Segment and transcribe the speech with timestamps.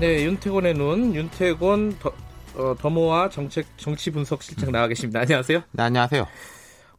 [0.00, 2.08] 네, 윤태곤의 눈, 윤태곤 더,
[2.56, 5.20] 어, 더모아 정책 정치 분석 실장 나와 계십니다.
[5.20, 5.62] 안녕하세요.
[5.72, 6.26] 네, 안녕하세요.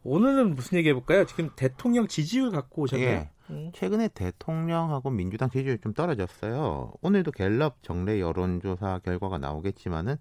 [0.03, 1.25] 오늘은 무슨 얘기 해볼까요?
[1.25, 3.09] 지금 대통령 지지율 갖고 오셨네요.
[3.09, 3.29] 예.
[3.49, 3.71] 음.
[3.73, 6.93] 최근에 대통령하고 민주당 지지율이 좀 떨어졌어요.
[7.01, 10.17] 오늘도 갤럽 정례 여론조사 결과가 나오겠지만은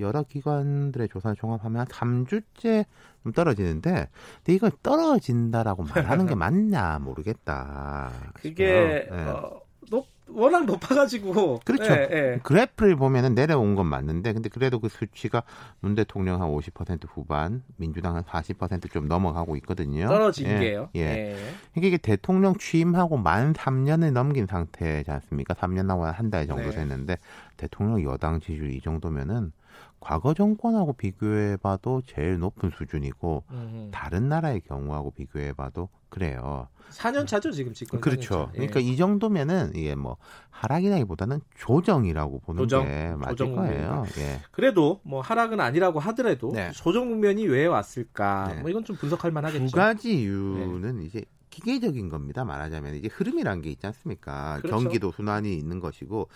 [0.00, 2.86] 여러 기관들의 조사를 종합하면 한 3주째
[3.22, 8.32] 좀 떨어지는데 근데 이걸 떨어진다라고 말하는 게 맞냐 모르겠다.
[8.34, 9.06] 그게.
[9.08, 9.14] 예.
[9.14, 11.92] 어, 높, 워낙 높아가지고 그렇죠.
[11.92, 12.40] 예, 예.
[12.42, 15.42] 그래프를 보면은 내려온 건 맞는데 근데 그래도 그 수치가
[15.80, 20.08] 문 대통령 한 50% 후반, 민주당 한 40%좀 넘어가고 있거든요.
[20.08, 20.88] 떨어진 예, 게요.
[20.96, 21.00] 예.
[21.00, 21.36] 예.
[21.76, 25.54] 이게 이게 대통령 취임하고 만 3년을 넘긴 상태지 않습니까?
[25.54, 26.76] 3년하고 한달 정도 네.
[26.76, 27.18] 됐는데
[27.56, 29.52] 대통령 여당 지지율 이 정도면은
[30.00, 33.88] 과거 정권하고 비교해봐도 제일 높은 수준이고 음.
[33.92, 36.68] 다른 나라의 경우하고 비교해봐도 그래요.
[36.90, 38.00] 4년 차죠 지금 집권.
[38.00, 38.34] 그렇죠.
[38.34, 38.50] 4년 차.
[38.54, 38.56] 예.
[38.56, 40.16] 그러니까 이 정도면은 이게 뭐
[40.50, 44.04] 하락이라기보다는 조정이라고 보는 조정, 게 맞을 조정 거예요.
[44.18, 44.40] 예.
[44.50, 46.70] 그래도 뭐 하락은 아니라고 하더라도 네.
[46.72, 48.54] 조정 국면이 왜 왔을까?
[48.54, 48.60] 네.
[48.62, 49.66] 뭐 이건 좀 분석할 만하겠죠.
[49.66, 52.44] 두 가지 이유는 이제 기계적인 겁니다.
[52.44, 54.58] 말하자면 이제 흐름이란 게 있지 않습니까?
[54.62, 54.76] 그렇죠.
[54.76, 56.28] 경기도 순환이 있는 것이고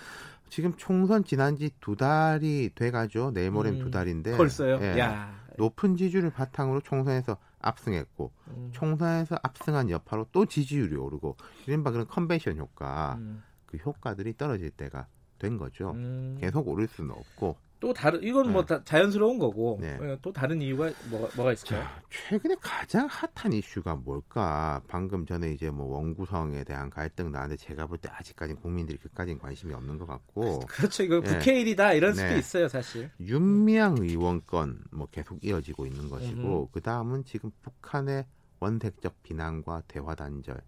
[0.51, 3.33] 지금 총선 지난 지 두 달이 돼가죠.
[3.33, 4.79] 내일 모레면 음, 두 달인데 벌써요.
[4.83, 4.99] 예.
[4.99, 5.43] 야.
[5.57, 8.69] 높은 지지율을 바탕으로 총선에서 압승했고 음.
[8.73, 13.43] 총선에서 압승한 여파로 또 지지율이 오르고 이른바 그런 컨벤션 효과 음.
[13.67, 15.07] 그 효과들이 떨어질 때가
[15.39, 15.93] 된 거죠.
[15.93, 16.37] 음.
[16.41, 18.75] 계속 오를 수는 없고 또 다른 이건 뭐 네.
[18.77, 19.99] 다 자연스러운 거고 네.
[20.01, 21.83] 예, 또 다른 이유가 뭐가, 뭐가 있을까요?
[21.83, 24.81] 자, 최근에 가장 핫한 이슈가 뭘까?
[24.89, 29.75] 방금 전에 이제 뭐 원구성에 대한 갈등 나왔는데 제가 볼 때 아직까지 국민들이 그까지는 관심이
[29.75, 31.03] 없는 것 같고 그렇죠.
[31.03, 31.21] 이거 예.
[31.21, 32.39] 국회일이다 이럴 수도 네.
[32.39, 33.11] 있어요, 사실.
[33.21, 36.09] 윤미향 의원 건 뭐 계속 이어지고 있는.
[36.09, 38.25] 것이고 그 다음은 지금 북한의
[38.61, 40.61] 원색적 비난과 대화 단절,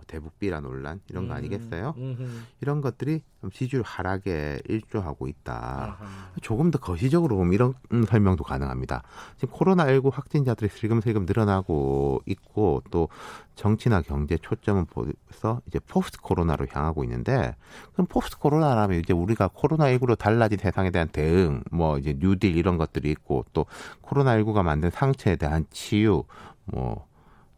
[0.00, 1.94] 뭐 대북 비라 논란 이런 거 음, 아니겠어요?
[1.96, 2.28] 음흠.
[2.62, 5.52] 이런 것들이 좀 지지율 하락에 일조하고 있다.
[5.52, 6.30] 아하.
[6.40, 9.02] 조금 더 거시적으로 보면 이런 음, 설명도 가능합니다.
[9.36, 13.08] 지금 코로나19 확진자들이 슬금슬금 늘어나고 있고 또
[13.54, 17.54] 정치나 경제 초점은 벌써 이제 포스트 코로나로 향하고 있는데
[17.92, 23.10] 그럼 포스트 코로나라면 이제 우리가 코로나19로 달라진 세상에 대한 대응, 뭐 이제 뉴딜 이런 것들이
[23.10, 23.66] 있고 또
[24.02, 26.24] 코로나19가 만든 상처에 대한 치유,
[26.64, 27.09] 뭐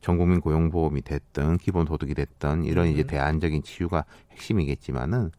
[0.02, 3.06] 전국민 고용보험이 됐든 기본소득이 됐든 이런 이제 음.
[3.06, 5.30] 대안적인 치유가 핵심이겠지만은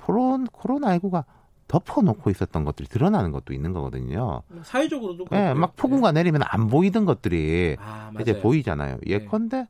[0.00, 1.24] 코론 코로나19가
[1.66, 4.42] 덮어놓고 있었던 것들이 드러나는 것도 있는 거거든요.
[4.62, 5.54] 사회적으로도 예, 그렇고요.
[5.54, 8.12] 막 폭우가 내리면 안 보이던 것들이 아.
[8.20, 8.98] 이제 보이잖아요.
[9.04, 9.12] 네.
[9.12, 9.66] 예컨대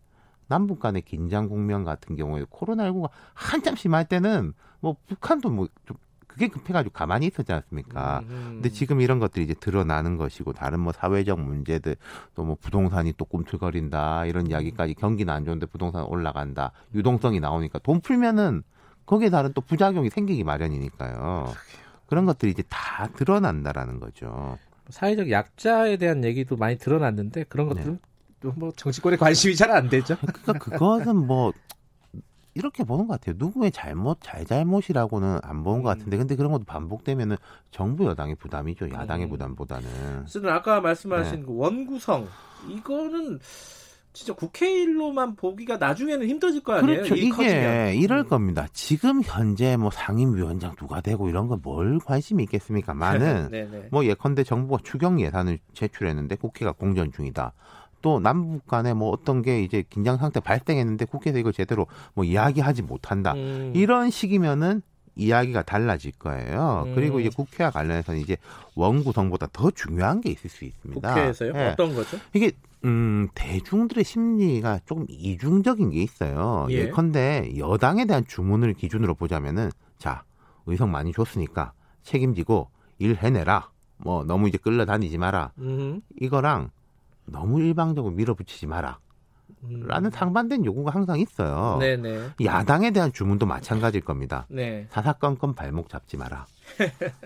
[0.48, 5.96] 남북 간의 긴장 국면 같은 경우에 코로나19가 한참 심할 때는 뭐 북한도 뭐 좀
[6.34, 8.24] 그게 급해가지고 가만히 있었지 않습니까?
[8.28, 8.50] 음.
[8.54, 11.96] 근데 지금 이런 것들이 이제 드러나는 것이고 다른 뭐 사회적 문제들
[12.34, 18.00] 또 뭐 부동산이 또 꿈틀거린다 이런 이야기까지 경기는 안 좋은데 부동산 올라간다 유동성이 나오니까 돈
[18.00, 18.64] 풀면은
[19.06, 21.52] 거기에 다른 또 부작용이 생기기 마련이니까요.
[22.06, 24.58] 그런 것들이 이제 다 드러난다라는 거죠.
[24.90, 27.74] 사회적 약자에 대한 얘기도 많이 드러났는데 그런 네.
[27.76, 27.98] 것들은
[28.40, 30.16] 또뭐 정치권에 관심이 잘 안 되죠.
[30.20, 31.52] 그러니까 그것은 뭐
[32.54, 33.34] 이렇게 보는 것 같아요.
[33.38, 35.98] 누구의 잘못, 잘잘못이라고는 안 보는 것 음.
[35.98, 37.36] 같은데, 근데 그런 것도 반복되면은
[37.70, 38.90] 정부 여당의 부담이죠.
[38.90, 39.30] 야당의 음.
[39.30, 40.22] 부담보다는.
[40.22, 41.46] 어쨌든 아까 말씀하신 네.
[41.46, 42.28] 그 원구성
[42.68, 43.40] 이거는
[44.12, 46.98] 진짜 국회일로만 보기가 나중에는 힘들어질 거 아니에요?
[46.98, 47.16] 그렇죠.
[47.16, 47.94] 이게 커지면.
[47.94, 48.28] 이럴 음.
[48.28, 48.68] 겁니다.
[48.72, 52.94] 지금 현재 뭐 상임위원장 누가 되고 이런 건 뭘 관심이 있겠습니까?
[52.94, 53.88] 많은 네네.
[53.90, 57.52] 뭐 예컨대 정부가 추경 예산을 제출했는데 국회가 공전 중이다.
[58.04, 62.82] 또 남북 간에 뭐 어떤 게 이제 긴장 상태 발생했는데 국회에서 이걸 제대로 뭐 이야기하지
[62.82, 63.32] 못한다.
[63.32, 63.72] 음.
[63.74, 64.82] 이런 식이면은
[65.16, 66.84] 이야기가 달라질 거예요.
[66.86, 66.94] 음.
[66.94, 68.36] 그리고 이제 국회와 관련해서는 이제
[68.74, 71.14] 원구성보다 더 중요한 게 있을 수 있습니다.
[71.14, 71.52] 국회에서요?
[71.54, 71.68] 예.
[71.68, 72.18] 어떤 거죠?
[72.34, 72.52] 이게
[72.84, 76.66] 음 대중들의 심리가 조금 이중적인 게 있어요.
[76.68, 76.74] 예.
[76.74, 76.90] 예.
[76.90, 80.24] 컨대 여당에 대한 주문을 기준으로 보자면은 자
[80.66, 81.72] 의석 많이 줬으니까
[82.02, 82.68] 책임지고
[82.98, 83.70] 일 해내라.
[83.96, 85.52] 뭐 너무 이제 끌려다니지 마라.
[85.56, 86.02] 음.
[86.20, 86.68] 이거랑
[87.26, 88.98] 너무 일방적으로 밀어붙이지 마라.
[89.64, 89.86] 음.
[89.86, 91.78] 라는 상반된 요구가 항상 있어요.
[91.78, 92.30] 네네.
[92.44, 94.46] 야당에 대한 주문도 마찬가지일 겁니다.
[94.48, 94.86] 네.
[94.90, 96.46] 사사건건 발목 잡지 마라.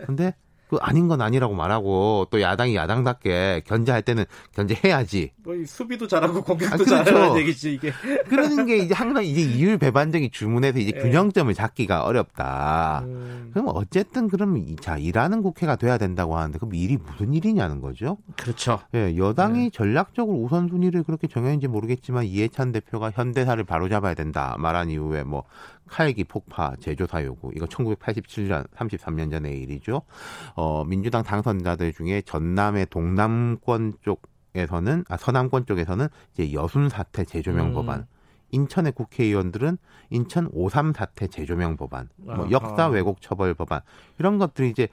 [0.06, 0.34] 근데
[0.68, 4.24] 그 아닌 건 아니라고 말하고 또 야당이 야당답게 견제할 때는
[4.54, 5.32] 견제해야지.
[5.44, 7.04] 뭐 수비도 잘하고 공격도 아, 그렇죠.
[7.04, 7.92] 잘하는 얘기지 이게.
[8.28, 11.00] 그러는 게 이제 항상 이제 이율 배반적인 주문에서 이제 예.
[11.00, 13.02] 균형점을 잡기가 어렵다.
[13.04, 17.80] 음, 그럼 어쨌든 그러면 이- 자 일하는 국회가 돼야 된다고 하는데 그럼 일이 무슨 일이냐는
[17.80, 18.18] 거죠.
[18.36, 18.80] 그렇죠.
[18.94, 25.44] 예, 여당이 전략적으로 우선순위를 그렇게 정했는지 모르겠지만 이해찬 대표가 현대사를 바로잡아야 된다 말한 이후에 뭐
[25.88, 30.02] 칼기 폭파 제조사 요구 이거 1987년 33년 전의 일이죠.
[30.54, 37.74] 어 민주당 당선자들 중에 전남의 동남권 쪽에서는 아 서남권 쪽에서는 이제 여순 사태 재조명 음.
[37.74, 38.06] 법안
[38.50, 39.78] 인천의 국회의원들은
[40.10, 42.50] 인천 5.3 사태 재조명 법안, 뭐.
[42.50, 43.80] 역사 왜곡 처벌 법안
[44.18, 44.88] 이런 것들이 이제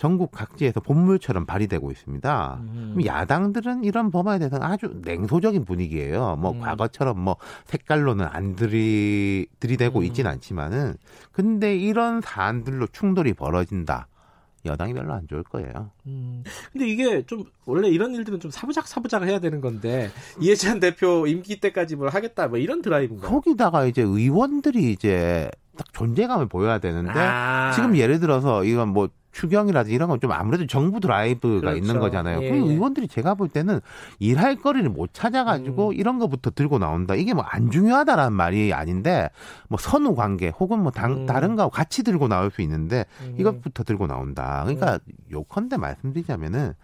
[0.00, 2.60] 전국 각지에서 본물처럼 발의되고 있습니다.
[2.62, 2.92] 음.
[2.94, 6.36] 그럼 야당들은 이런 법안에 대해서는 아주 냉소적인 분위기예요.
[6.36, 6.60] 뭐 음.
[6.60, 7.36] 과거처럼 뭐
[7.66, 10.04] 색깔로는 안 들이 들이대고 음.
[10.04, 10.94] 있진 않지만은
[11.32, 14.08] 근데 이런 사안들로 충돌이 벌어진다.
[14.64, 15.90] 여당이 별로 안 좋을 거예요.
[16.06, 20.10] 음, 근데 이게 좀 원래 이런 일들은 좀 사부작 사부작 해야 되는 건데
[20.40, 23.30] 이해찬 대표 임기 때까지 뭘 하겠다 뭐 이런 드라이브인가요?
[23.30, 27.72] 거기다가 이제 의원들이 이제 딱 존재감을 보여야 되는데 아.
[27.74, 31.76] 지금 예를 들어서 이건 뭐 추경이라든지 이런 건 좀 아무래도 정부 드라이브가 그렇죠.
[31.78, 32.42] 있는 거잖아요.
[32.42, 32.60] 예, 그 예.
[32.60, 33.80] 의원들이 제가 볼 때는
[34.18, 35.94] 일할 거리를 못 찾아가지고 음.
[35.94, 37.14] 이런 거부터 들고 나온다.
[37.14, 39.30] 이게 뭐 안 중요하다라는 말이 아닌데
[39.68, 41.26] 뭐 선후 관계 혹은 뭐 당, 음.
[41.26, 43.34] 다른 거하고 같이 들고 나올 수 있는데 음.
[43.38, 44.62] 이것부터 들고 나온다.
[44.64, 44.98] 그러니까
[45.30, 46.74] 요컨대 말씀드리자면은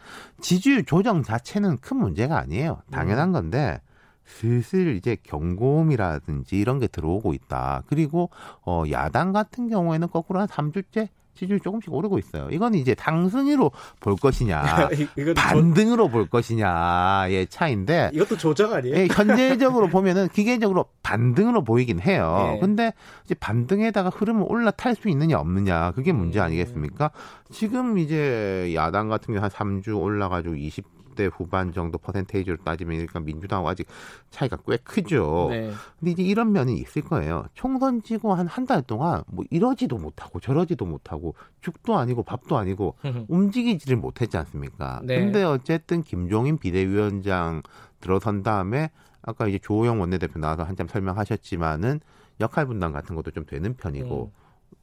[0.40, 2.80] 지지율 조정 자체는 큰 문제가 아니에요.
[2.86, 2.90] 음.
[2.90, 3.80] 당연한 건데
[4.24, 7.82] 슬슬 이제 경고음이라든지 이런 게 들어오고 있다.
[7.86, 8.30] 그리고
[8.64, 12.48] 어 야당 같은 경우에는 거꾸로 한 3주째 지지율 조금씩 오르고 있어요.
[12.50, 14.88] 이건 이제 상승으로 볼 것이냐,
[15.36, 18.96] 반등으로 볼 것이냐의 차이인데 이것도 조작 아니에요?
[18.96, 22.54] 예, 현재적으로 보면은 기계적으로 반등으로 보이긴 해요.
[22.54, 22.60] 예.
[22.60, 22.92] 근데
[23.24, 26.44] 이제 반등에다가 흐름을 올라탈 수 있느냐 없느냐 그게 문제 음.
[26.44, 27.10] 아니겠습니까?
[27.52, 33.18] 지금 이제 야당 같은 경우 한 3주 올라가지고 20 대 후반 정도 퍼센테이지로 따지면 그러니까
[33.20, 33.88] 민주당하고 아직
[34.30, 35.48] 차이가 꽤 크죠.
[35.50, 35.72] 네.
[35.98, 37.46] 근데 이제 이런 면이 있을 거예요.
[37.54, 42.94] 총선 지고 한 한 달 동안 뭐 이러지도 못하고 저러지도 못하고 죽도 아니고 밥도 아니고
[43.28, 45.00] 움직이지를 못했지 않습니까?
[45.02, 45.18] 네.
[45.18, 47.62] 근데 어쨌든 김종인 비대위원장
[48.00, 48.90] 들어선 다음에
[49.22, 52.00] 아까 이제 조호영 원내대표 나와서 한참 설명하셨지만은
[52.40, 54.30] 역할 분담 같은 것도 좀 되는 편이고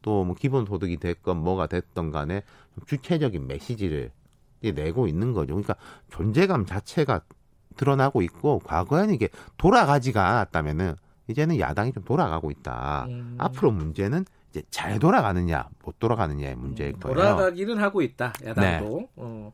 [0.01, 2.41] 또뭐 기본소득이 됐건 뭐가 됐던 간에
[2.75, 4.11] 좀 주체적인 메시지를
[4.71, 5.53] 내고 있는 거죠.
[5.53, 5.75] 그러니까
[6.09, 7.21] 존재감 자체가
[7.75, 10.95] 드러나고 있고 과거에는 이게 돌아가지가 않았다면은
[11.27, 13.05] 이제는 야당이 좀 돌아가고 있다.
[13.07, 13.35] 음.
[13.37, 17.15] 앞으로 문제는 이제 잘 돌아가느냐 못 돌아가느냐의 문제일 거예요.
[17.15, 19.09] 돌아가기는 하고 있다 야당도.
[19.15, 19.51] 어.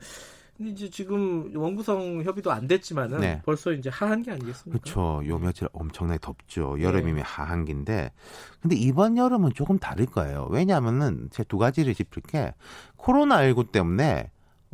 [0.60, 3.42] 근데 이제 지금 원구성 협의도 안 됐지만은 네.
[3.46, 4.78] 벌써 이제 하한 게 아니겠습니까?
[4.84, 5.26] 그렇죠.
[5.26, 6.76] 요 며칠 엄청나게 덥죠.
[6.76, 6.84] 네.
[6.84, 8.12] 여름이면 하한기인데,
[8.62, 10.50] 근데 이번 여름은 조금 다를 거예요.
[10.52, 12.54] 왜냐하면은 제가 두 가지를 짚을 게
[12.98, 14.32] 코로나 19 때문에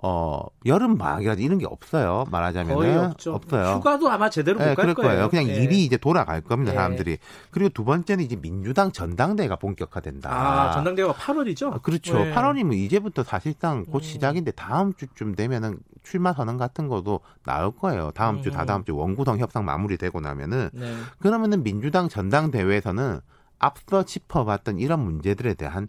[0.08, 2.26] 어 여름 방학이라든지 이런 게 없어요.
[2.30, 3.34] 말하자면은 거의 없죠.
[3.34, 3.78] 없어요.
[3.78, 5.30] 휴가도 아마 제대로 못 네, 갈 그럴 거예요.
[5.30, 5.56] 그냥 예.
[5.56, 6.76] 일이 이제 돌아갈 겁니다, 예.
[6.76, 7.18] 사람들이.
[7.50, 10.30] 그리고 두 번째는 이제 민주당 전당대회가 본격화된다.
[10.32, 11.74] 아 전당대회가 8월이죠?
[11.74, 12.20] 아, 그렇죠.
[12.20, 12.36] 네.
[12.36, 14.02] 8월이면 이제부터 사실상 곧 음.
[14.02, 18.12] 시작인데 다음 주쯤 되면은 출마 선언 같은 것도 나올 거예요.
[18.12, 18.54] 다음 주, 음.
[18.54, 20.94] 다다음 주 원구성 협상 마무리되고 나면은 네.
[21.18, 23.22] 그러면은 민주당 전당대회에서는
[23.58, 25.88] 앞서 짚어봤던 이런 문제들에 대한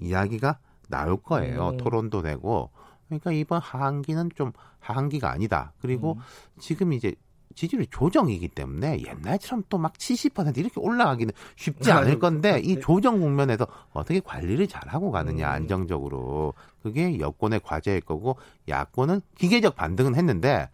[0.00, 0.56] 이야기가
[0.88, 1.68] 나올 거예요.
[1.68, 1.76] 음.
[1.76, 2.70] 토론도 되고.
[3.08, 5.72] 그러니까 이번 하한기는 좀 하한기가 아니다.
[5.80, 6.20] 그리고 음.
[6.60, 7.14] 지금 이제
[7.54, 12.80] 지지율 조정이기 때문에 옛날처럼 또 막 70% 이렇게 올라가기는 쉽지 않을 건데 이 네.
[12.80, 15.52] 조정 국면에서 어떻게 관리를 잘하고 가느냐 음.
[15.54, 18.36] 안정적으로 그게 여권의 과제일 거고
[18.68, 20.68] 야권은 기계적 반등은 했는데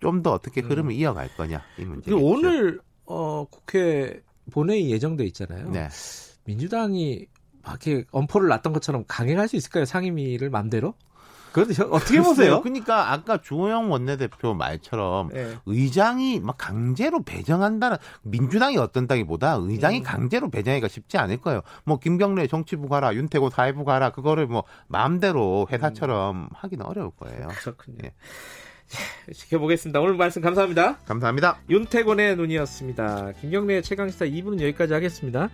[0.00, 0.70] 좀 더 어떻게 음.
[0.70, 2.12] 흐름을 이어갈 거냐 이 문제.
[2.12, 4.22] 오늘 어, 국회
[4.52, 5.70] 본회의 예정돼 있잖아요.
[5.70, 5.88] 네.
[6.44, 7.26] 민주당이
[7.62, 9.84] 막 이렇게 엄포를 놨던 것처럼 강행할 수 있을까요?
[9.84, 10.94] 상임위를 맘대로?
[11.74, 12.62] 저- 어떻게 보세요?
[12.62, 15.56] 그러니까 아까 주호영 원내대표 말처럼 예.
[15.66, 20.02] 의장이 막 강제로 배정한다는 민주당이 어떤다기보다 의장이 음.
[20.02, 21.60] 강제로 배정하기가 쉽지 않을 거예요.
[21.84, 27.48] 뭐 김경래 정치부 가라, 윤태고 사회부 가라 그거를 뭐 마음대로 회사처럼 하기는 어려울 거예요.
[27.60, 27.98] 그렇군요.
[28.04, 28.12] 예.
[28.88, 28.98] 자,
[29.32, 30.00] 지켜보겠습니다.
[30.00, 30.98] 오늘 말씀 감사합니다.
[31.06, 31.58] 감사합니다.
[31.70, 33.32] 윤태곤의 눈이었습니다.
[33.40, 35.48] 김경래의 최강시사 2부는 여기까지 하겠습니다.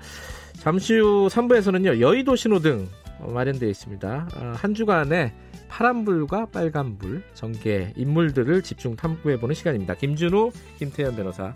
[0.59, 2.89] 잠시 후 3부에서는요, 여의도 신호등
[3.21, 4.29] 어, 마련되어 있습니다.
[4.35, 5.33] 어, 한 주간의
[5.69, 9.95] 파란불과 빨간불, 전개, 인물들을 집중 탐구해보는 시간입니다.
[9.95, 11.53] 김준우, 김태현 변호사.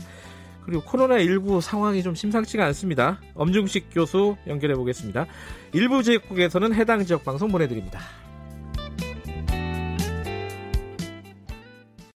[0.65, 3.21] 그리고 코로나19 상황이 좀 심상치가 않습니다.
[3.35, 5.27] 엄중식 교수 연결해 보겠습니다.
[5.73, 8.01] 일부 지역국에서는 해당 지역 방송 보내드립니다.